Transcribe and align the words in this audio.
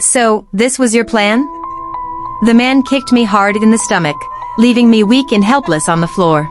So, 0.00 0.46
this 0.54 0.78
was 0.78 0.94
your 0.94 1.04
plan? 1.04 1.46
The 2.46 2.54
man 2.54 2.82
kicked 2.82 3.12
me 3.12 3.24
hard 3.24 3.56
in 3.56 3.70
the 3.70 3.76
stomach, 3.76 4.16
leaving 4.56 4.88
me 4.88 5.02
weak 5.04 5.30
and 5.30 5.44
helpless 5.44 5.90
on 5.90 6.00
the 6.00 6.08
floor. 6.08 6.48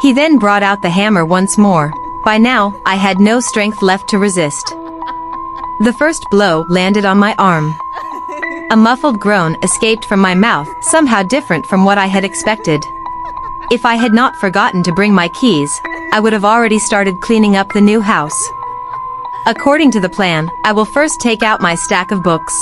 He 0.00 0.14
then 0.14 0.38
brought 0.38 0.62
out 0.62 0.80
the 0.80 0.88
hammer 0.88 1.26
once 1.26 1.58
more. 1.58 1.92
By 2.24 2.38
now, 2.38 2.80
I 2.86 2.94
had 2.96 3.20
no 3.20 3.40
strength 3.40 3.82
left 3.82 4.08
to 4.08 4.18
resist. 4.18 4.66
The 5.80 5.94
first 5.98 6.24
blow 6.30 6.64
landed 6.70 7.04
on 7.04 7.18
my 7.18 7.34
arm. 7.34 7.74
A 8.70 8.76
muffled 8.76 9.20
groan 9.20 9.54
escaped 9.62 10.06
from 10.06 10.20
my 10.20 10.34
mouth, 10.34 10.68
somehow 10.80 11.24
different 11.24 11.66
from 11.66 11.84
what 11.84 11.98
I 11.98 12.06
had 12.06 12.24
expected. 12.24 12.82
If 13.70 13.84
I 13.84 13.96
had 13.96 14.14
not 14.14 14.34
forgotten 14.36 14.82
to 14.84 14.94
bring 14.94 15.12
my 15.12 15.28
keys, 15.28 15.70
I 16.10 16.20
would 16.20 16.32
have 16.32 16.46
already 16.46 16.78
started 16.78 17.20
cleaning 17.20 17.56
up 17.56 17.70
the 17.74 17.82
new 17.82 18.00
house. 18.00 18.48
According 19.48 19.92
to 19.92 20.00
the 20.00 20.08
plan, 20.08 20.50
I 20.64 20.72
will 20.72 20.84
first 20.84 21.20
take 21.20 21.44
out 21.44 21.60
my 21.60 21.76
stack 21.76 22.10
of 22.10 22.24
books. 22.24 22.52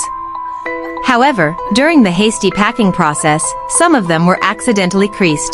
However, 1.03 1.57
during 1.73 2.03
the 2.03 2.11
hasty 2.11 2.51
packing 2.51 2.91
process, 2.91 3.43
some 3.69 3.95
of 3.95 4.07
them 4.07 4.27
were 4.27 4.37
accidentally 4.43 5.07
creased. 5.07 5.53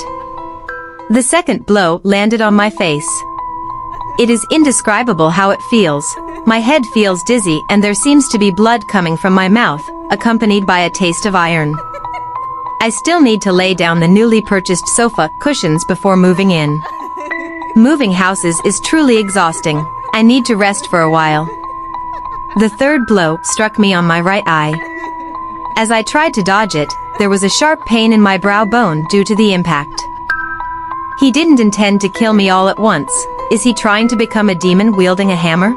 The 1.10 1.24
second 1.24 1.66
blow 1.66 2.02
landed 2.04 2.42
on 2.42 2.54
my 2.54 2.70
face. 2.70 3.10
It 4.20 4.30
is 4.30 4.46
indescribable 4.52 5.30
how 5.30 5.52
it 5.52 5.62
feels. 5.70 6.06
My 6.46 6.60
head 6.60 6.86
feels 6.88 7.24
dizzy 7.24 7.62
and 7.70 7.82
there 7.82 7.94
seems 7.94 8.28
to 8.28 8.38
be 8.38 8.52
blood 8.52 8.86
coming 8.90 9.16
from 9.16 9.32
my 9.32 9.48
mouth, 9.48 9.90
accompanied 10.12 10.66
by 10.66 10.82
a 10.82 10.90
taste 10.90 11.26
of 11.26 11.34
iron. 11.34 11.74
I 12.82 12.90
still 12.90 13.22
need 13.22 13.42
to 13.44 13.54
lay 13.54 13.74
down 13.74 14.02
the 14.02 14.08
newly 14.08 14.42
purchased 14.42 14.88
sofa 14.90 15.30
cushions 15.40 15.86
before 15.86 16.18
moving 16.18 16.52
in. 16.52 16.82
Moving 17.78 18.12
houses 18.12 18.60
is 18.66 18.82
truly 18.82 19.18
exhausting. 19.18 19.86
I 20.14 20.22
need 20.22 20.46
to 20.46 20.58
rest 20.58 20.88
for 20.90 21.02
a 21.02 21.10
while. 21.10 21.46
The 22.58 22.70
third 22.78 23.08
blow 23.08 23.38
struck 23.44 23.80
me 23.80 23.94
on 23.94 24.06
my 24.06 24.20
right 24.20 24.44
eye. 24.46 24.74
As 25.78 25.90
I 25.90 26.04
tried 26.04 26.34
to 26.34 26.44
dodge 26.44 26.76
it, 26.76 26.92
there 27.18 27.30
was 27.30 27.44
a 27.44 27.50
sharp 27.50 27.86
pain 27.86 28.12
in 28.12 28.22
my 28.22 28.38
brow 28.38 28.66
bone 28.66 29.06
due 29.10 29.24
to 29.24 29.36
the 29.36 29.54
impact. 29.54 30.02
He 31.20 31.32
didn't 31.32 31.62
intend 31.62 32.02
to 32.02 32.10
kill 32.10 32.34
me 32.34 32.50
all 32.50 32.68
at 32.68 32.80
once. 32.80 33.12
Is 33.52 33.64
he 33.64 33.74
trying 33.74 34.10
to 34.10 34.18
become 34.18 34.50
a 34.50 34.56
demon 34.56 34.98
wielding 34.98 35.32
a 35.32 35.36
hammer? 35.36 35.74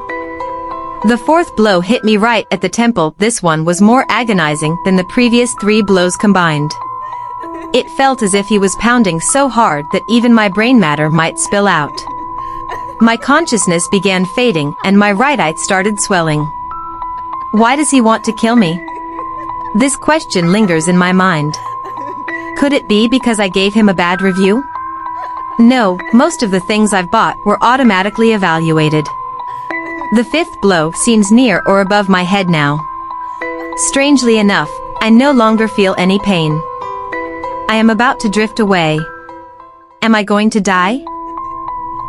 The 1.06 1.22
fourth 1.26 1.54
blow 1.54 1.80
hit 1.80 2.02
me 2.02 2.16
right 2.16 2.46
at 2.50 2.60
the 2.60 2.68
temple. 2.68 3.14
This 3.18 3.42
one 3.42 3.64
was 3.64 3.80
more 3.80 4.06
agonizing 4.08 4.76
than 4.84 4.96
the 4.96 5.04
previous 5.04 5.54
three 5.60 5.82
blows 5.82 6.16
combined. 6.16 6.72
It 7.72 7.90
felt 7.90 8.22
as 8.22 8.34
if 8.34 8.46
he 8.46 8.58
was 8.58 8.74
pounding 8.76 9.20
so 9.20 9.48
hard 9.48 9.84
that 9.92 10.02
even 10.08 10.32
my 10.32 10.48
brain 10.48 10.80
matter 10.80 11.10
might 11.10 11.38
spill 11.38 11.68
out. 11.68 11.92
My 13.00 13.16
consciousness 13.16 13.88
began 13.88 14.24
fading 14.24 14.74
and 14.84 14.98
my 14.98 15.10
right 15.12 15.40
eye 15.40 15.54
started 15.54 15.98
swelling. 16.00 16.44
Why 17.50 17.74
does 17.76 17.90
he 17.90 18.00
want 18.00 18.24
to 18.24 18.32
kill 18.32 18.56
me? 18.56 18.80
This 19.76 19.96
question 19.96 20.52
lingers 20.52 20.86
in 20.86 20.96
my 20.96 21.12
mind. 21.12 21.54
Could 22.56 22.72
it 22.72 22.88
be 22.88 23.08
because 23.08 23.40
I 23.40 23.48
gave 23.48 23.74
him 23.74 23.88
a 23.88 23.94
bad 23.94 24.22
review? 24.22 24.64
No, 25.58 25.98
most 26.12 26.42
of 26.44 26.52
the 26.52 26.60
things 26.60 26.92
I've 26.92 27.10
bought 27.10 27.36
were 27.44 27.62
automatically 27.62 28.32
evaluated. 28.32 29.04
The 30.14 30.26
fifth 30.30 30.60
blow 30.60 30.92
seems 30.92 31.32
near 31.32 31.62
or 31.66 31.80
above 31.80 32.08
my 32.08 32.22
head 32.22 32.48
now. 32.48 32.78
Strangely 33.76 34.38
enough, 34.38 34.70
I 35.00 35.10
no 35.10 35.32
longer 35.32 35.66
feel 35.66 35.96
any 35.98 36.20
pain. 36.20 36.52
I 37.68 37.76
am 37.76 37.90
about 37.90 38.20
to 38.20 38.28
drift 38.28 38.60
away. 38.60 39.00
Am 40.02 40.14
I 40.14 40.22
going 40.22 40.50
to 40.50 40.60
die? 40.60 41.04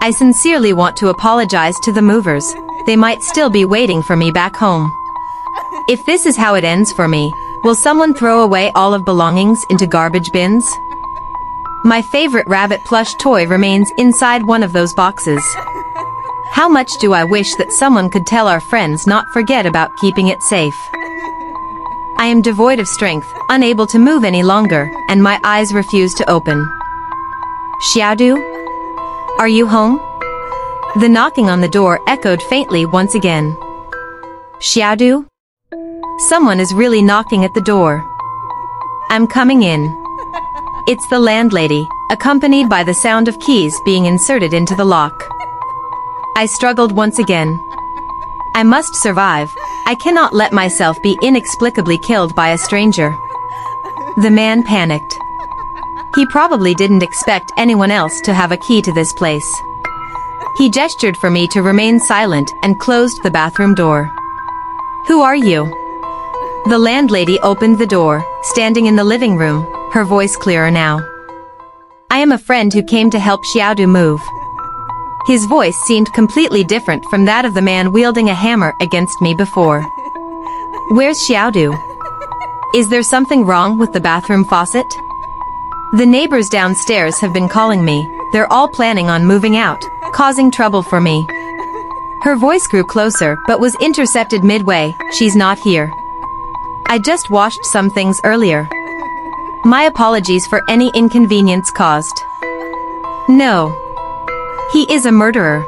I 0.06 0.12
sincerely 0.12 0.72
want 0.72 0.96
to 0.98 1.10
apologize 1.10 1.80
to 1.80 1.92
the 1.92 2.00
movers. 2.00 2.54
They 2.86 2.96
might 2.96 3.24
still 3.24 3.50
be 3.50 3.66
waiting 3.66 4.04
for 4.04 4.16
me 4.16 4.30
back 4.30 4.56
home. 4.56 4.94
If 5.90 6.06
this 6.06 6.28
is 6.28 6.38
how 6.38 6.54
it 6.54 6.64
ends 6.64 6.94
for 6.94 7.08
me, 7.08 7.34
will 7.64 7.74
someone 7.74 8.14
throw 8.14 8.44
away 8.44 8.72
all 8.76 8.94
of 8.94 9.04
belongings 9.04 9.66
into 9.72 9.88
garbage 9.88 10.32
bins? 10.32 10.72
My 11.84 12.04
favorite 12.04 12.46
rabbit 12.48 12.82
plush 12.86 13.16
toy 13.16 13.48
remains 13.48 13.92
inside 13.98 14.46
one 14.46 14.62
of 14.62 14.74
those 14.74 14.94
boxes. 14.94 15.44
How 16.52 16.70
much 16.70 17.00
do 17.00 17.14
I 17.14 17.24
wish 17.24 17.56
that 17.56 17.72
someone 17.72 18.12
could 18.12 18.28
tell 18.28 18.48
our 18.48 18.62
friends 18.62 19.08
not 19.08 19.34
forget 19.34 19.66
about 19.66 19.98
keeping 19.98 20.28
it 20.28 20.44
safe. 20.44 20.78
I 22.20 22.28
am 22.28 22.44
devoid 22.44 22.78
of 22.78 22.88
strength, 22.88 23.34
unable 23.50 23.88
to 23.88 23.98
move 23.98 24.24
any 24.24 24.44
longer, 24.44 24.88
and 25.10 25.24
my 25.24 25.40
eyes 25.44 25.74
refuse 25.74 26.14
to 26.14 26.30
open. 26.30 26.64
Xiaodu? 27.82 28.55
Are 29.38 29.50
you 29.50 29.68
home? 29.68 29.98
The 31.02 31.10
knocking 31.10 31.50
on 31.50 31.60
the 31.60 31.68
door 31.68 32.00
echoed 32.08 32.42
faintly 32.44 32.86
once 32.86 33.16
again. 33.16 33.54
Xiaodu? 34.60 35.28
Someone 36.30 36.62
is 36.62 36.74
really 36.74 37.02
knocking 37.02 37.44
at 37.44 37.54
the 37.54 37.60
door. 37.60 38.02
I'm 39.10 39.28
coming 39.28 39.64
in. 39.64 39.94
It's 40.88 41.06
the 41.10 41.20
landlady, 41.20 41.86
accompanied 42.12 42.70
by 42.70 42.86
the 42.86 42.94
sound 42.94 43.28
of 43.28 43.38
keys 43.42 43.78
being 43.84 44.06
inserted 44.06 44.54
into 44.54 44.74
the 44.74 44.86
lock. 44.86 45.30
I 46.38 46.46
struggled 46.46 46.94
once 46.94 47.20
again. 47.20 47.60
I 48.56 48.64
must 48.64 48.96
survive. 48.96 49.54
I 49.86 49.96
cannot 49.96 50.34
let 50.34 50.54
myself 50.54 50.96
be 51.04 51.20
inexplicably 51.22 51.98
killed 51.98 52.34
by 52.36 52.52
a 52.52 52.58
stranger. 52.58 53.14
The 54.16 54.32
man 54.32 54.64
panicked. 54.64 55.20
He 56.16 56.26
probably 56.26 56.74
didn't 56.74 57.04
expect 57.04 57.52
anyone 57.58 57.92
else 57.92 58.22
to 58.22 58.34
have 58.34 58.54
a 58.54 58.58
key 58.58 58.82
to 58.82 58.94
this 58.94 59.12
place. 59.12 59.54
He 60.58 60.70
gestured 60.70 61.18
for 61.18 61.30
me 61.30 61.46
to 61.50 61.62
remain 61.62 62.00
silent 62.00 62.50
and 62.64 62.80
closed 62.80 63.22
the 63.22 63.32
bathroom 63.32 63.76
door. 63.76 64.10
Who 65.08 65.22
are 65.22 65.36
you? 65.36 65.66
The 66.70 66.80
landlady 66.80 67.38
opened 67.42 67.80
the 67.80 67.86
door, 67.86 68.26
standing 68.44 68.86
in 68.86 68.96
the 68.96 69.04
living 69.04 69.36
room, 69.36 69.68
her 69.92 70.06
voice 70.06 70.38
clearer 70.38 70.72
now. 70.72 71.06
I 72.10 72.20
am 72.20 72.32
a 72.32 72.38
friend 72.38 72.74
who 72.74 72.82
came 72.82 73.10
to 73.10 73.20
help 73.20 73.44
Xiaodu 73.44 73.88
move. 73.90 74.22
His 75.28 75.46
voice 75.46 75.76
seemed 75.86 76.14
completely 76.14 76.64
different 76.64 77.04
from 77.06 77.26
that 77.26 77.44
of 77.44 77.54
the 77.54 77.62
man 77.62 77.92
wielding 77.92 78.30
a 78.30 78.34
hammer 78.34 78.74
against 78.80 79.22
me 79.22 79.36
before. 79.36 79.84
Where's 80.92 81.20
Xiaodu? 81.28 81.76
Is 82.74 82.90
there 82.90 83.04
something 83.04 83.46
wrong 83.46 83.78
with 83.78 83.92
the 83.92 84.00
bathroom 84.00 84.46
faucet? 84.46 84.86
The 85.94 86.06
neighbors 86.06 86.50
downstairs 86.50 87.20
have 87.20 87.34
been 87.34 87.48
calling 87.48 87.86
me. 87.86 88.06
They're 88.34 88.52
all 88.52 88.68
planning 88.68 89.10
on 89.10 89.26
moving 89.26 89.56
out, 89.56 89.82
causing 90.14 90.52
trouble 90.52 90.82
for 90.82 91.00
me. 91.00 91.26
Her 92.24 92.36
voice 92.36 92.68
grew 92.68 92.84
closer 92.84 93.38
but 93.48 93.60
was 93.60 93.76
intercepted 93.80 94.44
midway, 94.44 94.96
she's 95.14 95.36
not 95.36 95.60
here. 95.60 95.92
I 96.88 97.00
just 97.00 97.30
washed 97.30 97.64
some 97.66 97.90
things 97.92 98.20
earlier. 98.24 98.68
My 99.64 99.84
apologies 99.84 100.46
for 100.48 100.62
any 100.70 100.92
inconvenience 100.96 101.72
caused. 101.72 102.20
No. 103.30 103.74
He 104.74 104.92
is 104.92 105.06
a 105.06 105.12
murderer. 105.12 105.64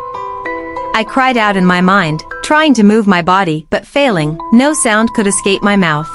I 0.93 1.05
cried 1.07 1.37
out 1.37 1.55
in 1.55 1.65
my 1.65 1.79
mind, 1.79 2.25
trying 2.43 2.73
to 2.73 2.83
move 2.83 3.07
my 3.07 3.21
body, 3.21 3.67
but 3.69 3.87
failing, 3.87 4.37
no 4.51 4.73
sound 4.73 5.13
could 5.13 5.27
escape 5.27 5.61
my 5.61 5.75
mouth. 5.75 6.09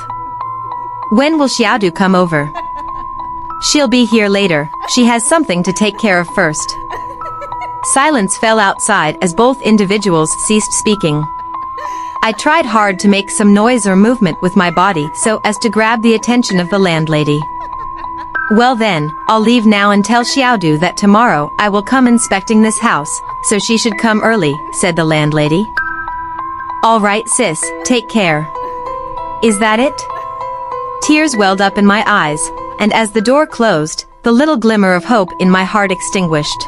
When 1.13 1.39
will 1.39 1.49
Xiaodu 1.49 1.95
come 1.95 2.15
over? 2.15 2.53
She'll 3.63 3.89
be 3.89 4.05
here 4.05 4.29
later, 4.29 4.69
she 4.89 5.05
has 5.05 5.25
something 5.25 5.63
to 5.63 5.73
take 5.73 5.97
care 5.97 6.19
of 6.19 6.29
first. 6.35 6.77
Silence 7.85 8.37
fell 8.37 8.59
outside 8.59 9.17
as 9.23 9.33
both 9.33 9.63
individuals 9.63 10.33
ceased 10.47 10.73
speaking. 10.73 11.25
I 12.25 12.33
tried 12.33 12.67
hard 12.67 12.99
to 13.01 13.09
make 13.09 13.31
some 13.31 13.55
noise 13.55 13.87
or 13.87 13.95
movement 13.95 14.41
with 14.43 14.57
my 14.57 14.71
body 14.71 15.09
so 15.15 15.41
as 15.45 15.59
to 15.59 15.69
grab 15.69 16.03
the 16.03 16.15
attention 16.15 16.59
of 16.59 16.71
the 16.71 16.79
landlady. 16.79 17.41
Well 18.51 18.75
then, 18.75 19.11
I'll 19.29 19.41
leave 19.41 19.65
now 19.65 19.93
and 19.93 20.05
tell 20.05 20.25
Xiaodu 20.25 20.81
that 20.81 20.97
tomorrow 20.97 21.53
I 21.59 21.69
will 21.69 21.83
come 21.83 22.07
inspecting 22.07 22.63
this 22.63 22.79
house, 22.79 23.21
so 23.45 23.59
she 23.59 23.79
should 23.79 23.97
come 23.99 24.23
early, 24.23 24.55
said 24.73 24.97
the 24.97 25.05
landlady. 25.05 25.65
Alright 26.85 27.29
sis, 27.29 27.65
take 27.85 28.09
care. 28.09 28.53
Is 29.43 29.59
that 29.61 29.79
it? 29.79 29.95
Tears 31.03 31.37
welled 31.37 31.61
up 31.61 31.79
in 31.79 31.87
my 31.87 32.05
eyes, 32.07 32.51
and 32.83 32.93
as 32.93 33.13
the 33.13 33.21
door 33.23 33.47
closed, 33.47 34.07
the 34.25 34.33
little 34.33 34.57
glimmer 34.57 34.93
of 34.95 35.05
hope 35.05 35.29
in 35.39 35.49
my 35.49 35.63
heart 35.63 35.93
extinguished. 35.93 36.67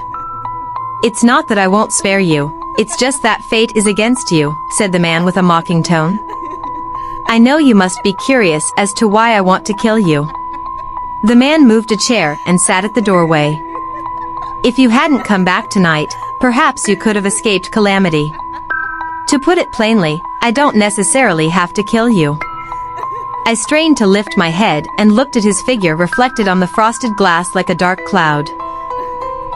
It's 1.02 1.24
not 1.24 1.48
that 1.48 1.58
I 1.58 1.66
won't 1.66 1.92
spare 1.92 2.20
you, 2.20 2.54
it's 2.78 2.96
just 2.96 3.20
that 3.24 3.42
fate 3.50 3.72
is 3.74 3.88
against 3.88 4.30
you, 4.30 4.56
said 4.78 4.92
the 4.92 5.00
man 5.00 5.24
with 5.24 5.38
a 5.38 5.42
mocking 5.42 5.82
tone. 5.82 6.16
I 7.26 7.38
know 7.38 7.58
you 7.58 7.74
must 7.74 8.00
be 8.04 8.14
curious 8.26 8.64
as 8.78 8.92
to 8.94 9.08
why 9.08 9.32
I 9.32 9.40
want 9.40 9.66
to 9.66 9.80
kill 9.82 9.98
you. 9.98 10.24
The 11.24 11.34
man 11.34 11.66
moved 11.66 11.90
a 11.90 11.96
chair 11.96 12.38
and 12.46 12.60
sat 12.60 12.84
at 12.84 12.94
the 12.94 13.02
doorway. 13.02 13.60
If 14.64 14.78
you 14.78 14.90
hadn't 14.90 15.24
come 15.24 15.44
back 15.44 15.68
tonight, 15.68 16.14
perhaps 16.38 16.86
you 16.86 16.96
could 16.96 17.16
have 17.16 17.26
escaped 17.26 17.72
calamity. 17.72 18.30
To 19.30 19.40
put 19.40 19.58
it 19.58 19.72
plainly, 19.72 20.22
I 20.42 20.52
don't 20.52 20.76
necessarily 20.76 21.48
have 21.48 21.72
to 21.72 21.82
kill 21.82 22.08
you. 22.08 22.38
I 23.46 23.52
strained 23.52 23.98
to 23.98 24.06
lift 24.06 24.38
my 24.38 24.48
head 24.48 24.86
and 24.96 25.12
looked 25.12 25.36
at 25.36 25.44
his 25.44 25.60
figure 25.62 25.96
reflected 25.96 26.48
on 26.48 26.60
the 26.60 26.66
frosted 26.66 27.14
glass 27.14 27.54
like 27.54 27.68
a 27.68 27.74
dark 27.74 28.02
cloud. 28.06 28.48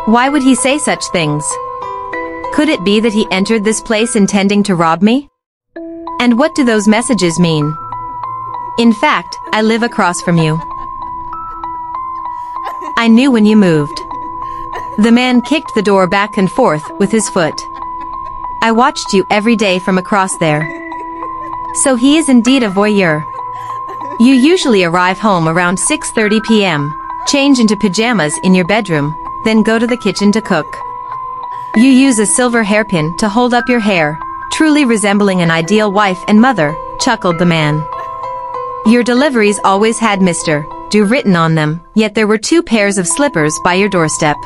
Why 0.04 0.28
would 0.28 0.42
he 0.42 0.54
say 0.54 0.76
such 0.76 1.06
things? 1.06 1.42
Could 2.52 2.68
it 2.68 2.84
be 2.84 3.00
that 3.00 3.14
he 3.14 3.26
entered 3.30 3.64
this 3.64 3.80
place 3.80 4.14
intending 4.14 4.62
to 4.64 4.74
rob 4.74 5.00
me? 5.00 5.30
And 6.20 6.38
what 6.38 6.54
do 6.54 6.66
those 6.66 6.86
messages 6.86 7.40
mean? 7.40 7.74
In 8.78 8.92
fact, 8.92 9.34
I 9.52 9.62
live 9.62 9.82
across 9.82 10.20
from 10.20 10.36
you. 10.36 10.60
I 12.98 13.08
knew 13.08 13.30
when 13.30 13.46
you 13.46 13.56
moved. 13.56 13.98
The 14.98 15.12
man 15.12 15.40
kicked 15.40 15.74
the 15.74 15.82
door 15.82 16.06
back 16.06 16.36
and 16.36 16.50
forth 16.50 16.84
with 16.98 17.10
his 17.10 17.30
foot. 17.30 17.58
I 18.60 18.70
watched 18.70 19.14
you 19.14 19.24
every 19.30 19.56
day 19.56 19.78
from 19.78 19.96
across 19.96 20.36
there. 20.36 20.62
So 21.76 21.96
he 21.96 22.18
is 22.18 22.28
indeed 22.28 22.62
a 22.62 22.68
voyeur. 22.68 23.24
You 24.20 24.34
usually 24.34 24.82
arrive 24.82 25.20
home 25.20 25.48
around 25.48 25.78
6.30 25.78 26.42
p.m., 26.42 26.92
change 27.28 27.60
into 27.60 27.76
pajamas 27.76 28.36
in 28.42 28.52
your 28.52 28.66
bedroom, 28.66 29.14
then 29.44 29.62
go 29.62 29.78
to 29.78 29.86
the 29.86 29.96
kitchen 29.96 30.32
to 30.32 30.40
cook. 30.40 30.66
You 31.76 31.84
use 31.84 32.18
a 32.18 32.26
silver 32.26 32.64
hairpin 32.64 33.16
to 33.18 33.28
hold 33.28 33.54
up 33.54 33.68
your 33.68 33.78
hair, 33.78 34.18
truly 34.50 34.84
resembling 34.84 35.40
an 35.40 35.52
ideal 35.52 35.92
wife 35.92 36.18
and 36.26 36.40
mother, 36.40 36.74
chuckled 36.98 37.38
the 37.38 37.46
man. 37.46 37.86
Your 38.86 39.04
deliveries 39.04 39.60
always 39.62 40.00
had 40.00 40.18
Mr. 40.18 40.66
Du 40.90 41.04
written 41.04 41.36
on 41.36 41.54
them, 41.54 41.80
yet 41.94 42.16
there 42.16 42.26
were 42.26 42.38
two 42.38 42.60
pairs 42.60 42.98
of 42.98 43.06
slippers 43.06 43.56
by 43.62 43.74
your 43.74 43.88
doorstep. 43.88 44.36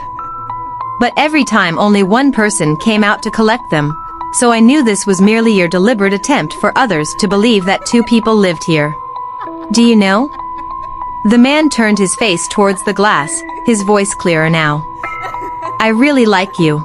But 1.01 1.15
every 1.17 1.45
time 1.45 1.79
only 1.79 2.03
one 2.03 2.31
person 2.31 2.77
came 2.77 3.03
out 3.03 3.23
to 3.23 3.31
collect 3.31 3.71
them, 3.71 3.97
so 4.35 4.53
I 4.53 4.61
knew 4.61 4.85
this 4.85 5.07
was 5.07 5.23
merely 5.23 5.57
your 5.57 5.69
deliberate 5.69 6.13
attempt 6.13 6.53
for 6.61 6.77
others 6.77 7.09
to 7.21 7.29
believe 7.29 7.65
that 7.65 7.87
two 7.87 8.03
people 8.03 8.37
lived 8.37 8.65
here. 8.65 8.95
Do 9.71 9.83
you 9.83 9.97
know? 9.97 10.29
The 11.31 11.39
man 11.39 11.71
turned 11.71 11.99
his 11.99 12.15
face 12.17 12.47
towards 12.49 12.85
the 12.85 12.93
glass, 12.93 13.43
his 13.65 13.83
voice 13.83 14.13
clearer 14.15 14.51
now. 14.51 14.85
I 15.79 15.93
really 15.95 16.27
like 16.27 16.59
you. 16.59 16.85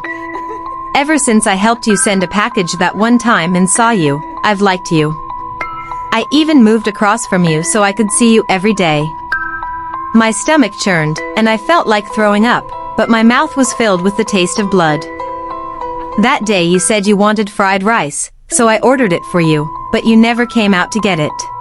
Ever 0.96 1.18
since 1.18 1.48
I 1.48 1.56
helped 1.56 1.88
you 1.88 1.98
send 1.98 2.24
a 2.24 2.28
package 2.28 2.72
that 2.74 2.96
one 2.96 3.18
time 3.18 3.56
and 3.56 3.70
saw 3.70 3.92
you, 3.92 4.22
I've 4.44 4.62
liked 4.62 4.92
you. 4.92 5.12
I 6.12 6.24
even 6.32 6.64
moved 6.64 6.88
across 6.88 7.26
from 7.28 7.44
you 7.44 7.64
so 7.64 7.84
I 7.84 7.92
could 7.92 8.12
see 8.12 8.34
you 8.34 8.46
every 8.50 8.74
day. 8.74 9.04
My 10.14 10.32
stomach 10.32 10.74
churned, 10.80 11.20
and 11.36 11.50
I 11.50 11.58
felt 11.58 11.88
like 11.88 12.08
throwing 12.14 12.46
up, 12.46 12.70
but 12.96 13.10
my 13.10 13.24
mouth 13.24 13.58
was 13.58 13.74
filled 13.74 14.02
with 14.02 14.16
the 14.18 14.24
taste 14.24 14.60
of 14.60 14.72
blood. 14.72 15.02
That 16.22 16.46
day 16.46 16.64
you 16.64 16.80
said 16.80 17.06
you 17.06 17.18
wanted 17.18 17.50
fried 17.50 17.84
rice, 17.84 18.32
so 18.50 18.68
I 18.68 18.80
ordered 18.80 19.14
it 19.14 19.26
for 19.26 19.42
you, 19.42 19.68
but 19.92 20.06
you 20.06 20.16
never 20.16 20.46
came 20.46 20.74
out 20.74 20.92
to 20.94 21.00
get 21.00 21.20
it. 21.20 21.57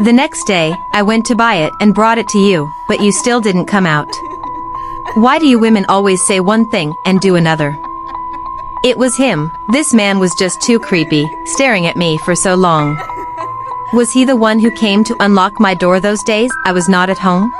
The 0.00 0.12
next 0.12 0.44
day, 0.48 0.74
I 0.92 1.02
went 1.02 1.24
to 1.26 1.36
buy 1.36 1.54
it 1.54 1.72
and 1.80 1.94
brought 1.94 2.18
it 2.18 2.26
to 2.30 2.38
you, 2.38 2.68
but 2.88 3.00
you 3.00 3.12
still 3.12 3.40
didn't 3.40 3.66
come 3.66 3.86
out. 3.86 4.08
Why 5.14 5.38
do 5.38 5.46
you 5.46 5.56
women 5.58 5.86
always 5.88 6.20
say 6.26 6.40
one 6.40 6.68
thing 6.68 6.92
and 7.06 7.20
do 7.20 7.36
another? 7.36 7.78
It 8.82 8.98
was 8.98 9.16
him, 9.16 9.52
this 9.68 9.94
man 9.94 10.18
was 10.18 10.34
just 10.34 10.60
too 10.60 10.80
creepy, 10.80 11.30
staring 11.44 11.86
at 11.86 11.96
me 11.96 12.18
for 12.18 12.34
so 12.34 12.56
long. 12.56 12.98
Was 13.92 14.10
he 14.10 14.24
the 14.24 14.36
one 14.36 14.58
who 14.58 14.72
came 14.72 15.04
to 15.04 15.16
unlock 15.20 15.60
my 15.60 15.74
door 15.74 16.00
those 16.00 16.24
days 16.24 16.50
I 16.64 16.72
was 16.72 16.88
not 16.88 17.08
at 17.08 17.18
home? 17.18 17.54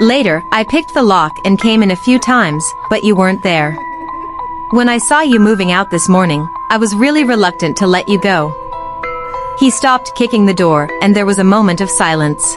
Later, 0.00 0.44
I 0.52 0.62
picked 0.62 0.94
the 0.94 1.02
lock 1.02 1.36
and 1.44 1.60
came 1.60 1.82
in 1.82 1.90
a 1.90 1.96
few 1.96 2.20
times, 2.20 2.64
but 2.88 3.02
you 3.02 3.16
weren't 3.16 3.42
there. 3.42 3.76
When 4.70 4.88
I 4.88 4.98
saw 4.98 5.20
you 5.20 5.40
moving 5.40 5.72
out 5.72 5.90
this 5.90 6.08
morning, 6.08 6.48
I 6.70 6.76
was 6.76 6.94
really 6.94 7.24
reluctant 7.24 7.76
to 7.78 7.88
let 7.88 8.08
you 8.08 8.20
go. 8.20 8.54
He 9.58 9.70
stopped 9.70 10.14
kicking 10.16 10.46
the 10.46 10.54
door, 10.54 10.90
and 11.00 11.14
there 11.14 11.26
was 11.26 11.38
a 11.38 11.44
moment 11.44 11.80
of 11.80 11.88
silence. 11.88 12.56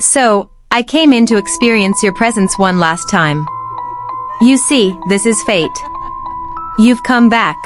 So, 0.00 0.50
I 0.70 0.82
came 0.82 1.12
in 1.12 1.26
to 1.26 1.36
experience 1.36 2.02
your 2.02 2.12
presence 2.12 2.58
one 2.58 2.80
last 2.80 3.08
time. 3.08 3.46
You 4.40 4.56
see, 4.56 4.98
this 5.08 5.26
is 5.26 5.42
fate. 5.44 5.70
You've 6.78 7.02
come 7.04 7.28
back. 7.28 7.56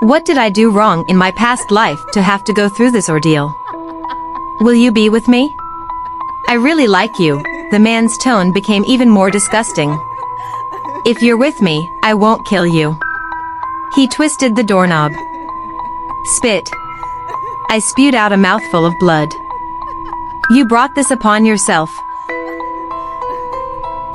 What 0.00 0.24
did 0.24 0.38
I 0.38 0.50
do 0.50 0.72
wrong 0.72 1.04
in 1.08 1.16
my 1.16 1.30
past 1.30 1.70
life 1.70 2.00
to 2.12 2.22
have 2.22 2.42
to 2.44 2.52
go 2.52 2.68
through 2.68 2.90
this 2.90 3.08
ordeal? 3.08 3.54
Will 4.60 4.74
you 4.74 4.90
be 4.90 5.08
with 5.08 5.28
me? 5.28 5.54
I 6.48 6.54
really 6.54 6.88
like 6.88 7.20
you. 7.20 7.40
The 7.70 7.78
man's 7.78 8.18
tone 8.18 8.52
became 8.52 8.84
even 8.86 9.08
more 9.08 9.30
disgusting. 9.30 9.90
If 11.06 11.22
you're 11.22 11.36
with 11.36 11.62
me, 11.62 11.88
I 12.02 12.14
won't 12.14 12.46
kill 12.46 12.66
you. 12.66 12.98
He 13.94 14.08
twisted 14.08 14.56
the 14.56 14.64
doorknob. 14.64 15.12
Spit. 16.24 16.68
I 17.72 17.78
spewed 17.78 18.14
out 18.14 18.34
a 18.34 18.36
mouthful 18.36 18.84
of 18.84 18.98
blood. 18.98 19.32
You 20.50 20.66
brought 20.66 20.94
this 20.94 21.10
upon 21.10 21.46
yourself. 21.46 21.88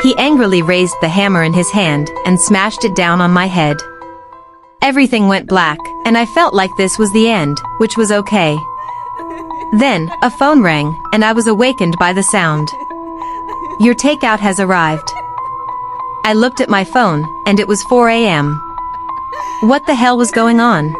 He 0.03 0.15
angrily 0.19 0.61
raised 0.61 0.93
the 1.01 1.09
hammer 1.09 1.41
in 1.41 1.53
his 1.53 1.71
hand 1.71 2.11
and 2.27 2.39
smashed 2.39 2.85
it 2.85 2.95
down 2.95 3.19
on 3.19 3.31
my 3.31 3.47
head. 3.47 3.77
Everything 4.83 5.27
went 5.27 5.49
black, 5.49 5.79
and 6.05 6.19
I 6.19 6.27
felt 6.27 6.53
like 6.53 6.69
this 6.77 6.99
was 6.99 7.11
the 7.13 7.29
end, 7.29 7.57
which 7.79 7.97
was 7.97 8.11
okay. 8.11 8.55
Then, 9.79 10.07
a 10.21 10.29
phone 10.29 10.61
rang, 10.61 10.95
and 11.11 11.25
I 11.25 11.33
was 11.33 11.47
awakened 11.47 11.95
by 11.99 12.13
the 12.13 12.21
sound. 12.21 12.67
Your 13.79 13.95
takeout 13.95 14.37
has 14.37 14.59
arrived. 14.59 15.11
I 16.25 16.33
looked 16.35 16.61
at 16.61 16.69
my 16.69 16.83
phone, 16.83 17.25
and 17.47 17.59
it 17.59 17.67
was 17.67 17.81
4 17.85 18.07
a.m. 18.09 18.61
What 19.61 19.87
the 19.87 19.95
hell 19.95 20.15
was 20.15 20.29
going 20.29 20.59
on? 20.59 20.93